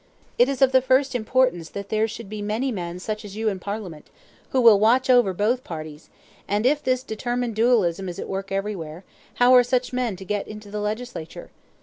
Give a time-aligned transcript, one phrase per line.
[0.39, 3.49] It is of the first importance that there should be many men such as you
[3.49, 4.09] in Parliament,
[4.49, 6.09] who will watch over both parties;
[6.47, 9.03] and, if this determined dualism is at work everywhere,
[9.35, 11.51] how are such men to get into the legislature?